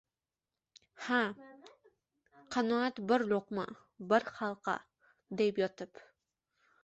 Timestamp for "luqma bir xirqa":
3.33-4.75